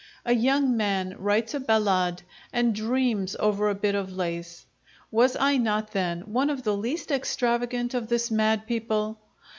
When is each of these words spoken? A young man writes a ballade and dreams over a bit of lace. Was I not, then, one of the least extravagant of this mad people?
A 0.25 0.33
young 0.33 0.75
man 0.75 1.15
writes 1.19 1.53
a 1.53 1.59
ballade 1.59 2.23
and 2.51 2.73
dreams 2.73 3.35
over 3.39 3.69
a 3.69 3.75
bit 3.75 3.93
of 3.93 4.11
lace. 4.11 4.65
Was 5.11 5.35
I 5.39 5.57
not, 5.57 5.91
then, 5.91 6.21
one 6.21 6.49
of 6.49 6.63
the 6.63 6.75
least 6.75 7.11
extravagant 7.11 7.93
of 7.93 8.07
this 8.07 8.31
mad 8.31 8.65
people? 8.65 9.19